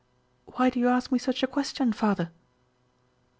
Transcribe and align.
"Why 0.55 0.71
do 0.71 0.79
you 0.79 0.89
ask 0.89 1.11
me 1.11 1.19
such 1.19 1.43
a 1.43 1.47
question, 1.47 1.93
father?" 1.93 2.31